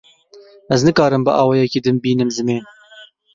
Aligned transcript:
Ez 0.77 0.85
nikarim 0.87 1.25
bi 1.27 1.31
awayekî 1.41 1.79
din 1.85 1.97
bînim 2.05 2.29
zimên. 2.37 2.63